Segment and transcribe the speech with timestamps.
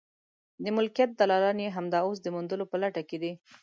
[0.63, 3.33] د ملکیت دلالان یې همدا اوس د موندلو په لټه کې دي.